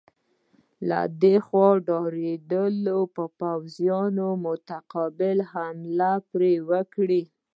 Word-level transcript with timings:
له 0.89 0.99
دې 1.21 1.35
خوا 1.45 1.69
ډارېدلو 1.87 2.99
پوځیانو 3.39 4.27
متقابله 4.45 5.43
حمله 5.53 6.11
پرې 6.31 6.53
وکړه. 6.69 7.21